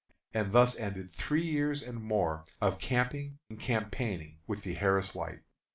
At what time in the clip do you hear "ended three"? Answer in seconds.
0.79-1.45